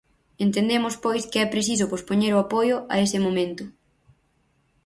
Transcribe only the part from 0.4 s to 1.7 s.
Entendemos, pois, que é